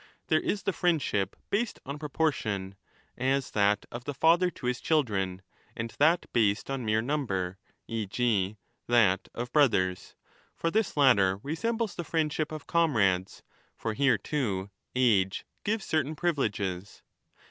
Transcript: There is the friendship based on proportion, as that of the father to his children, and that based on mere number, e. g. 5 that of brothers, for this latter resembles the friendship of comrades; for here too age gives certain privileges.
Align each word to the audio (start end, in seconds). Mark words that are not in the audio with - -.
There 0.29 0.39
is 0.41 0.63
the 0.63 0.73
friendship 0.73 1.35
based 1.51 1.79
on 1.85 1.99
proportion, 1.99 2.73
as 3.15 3.51
that 3.51 3.85
of 3.91 4.05
the 4.05 4.15
father 4.15 4.49
to 4.49 4.65
his 4.65 4.81
children, 4.81 5.43
and 5.77 5.93
that 5.99 6.25
based 6.33 6.71
on 6.71 6.83
mere 6.83 7.03
number, 7.03 7.59
e. 7.87 8.07
g. 8.07 8.57
5 8.87 8.87
that 8.91 9.29
of 9.35 9.53
brothers, 9.53 10.15
for 10.55 10.71
this 10.71 10.97
latter 10.97 11.39
resembles 11.43 11.93
the 11.93 12.03
friendship 12.03 12.51
of 12.51 12.65
comrades; 12.65 13.43
for 13.77 13.93
here 13.93 14.17
too 14.17 14.71
age 14.95 15.45
gives 15.63 15.85
certain 15.85 16.15
privileges. 16.15 17.03